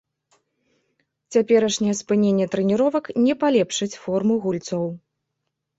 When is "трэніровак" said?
2.57-3.05